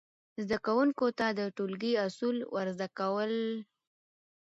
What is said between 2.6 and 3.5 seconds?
زده کول،